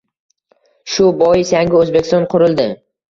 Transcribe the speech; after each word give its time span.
Shu 0.95 1.09
bois, 1.19 1.51
Yangi 1.57 1.77
Oʻzbekiston 1.81 2.27
qurildi. 2.33 2.67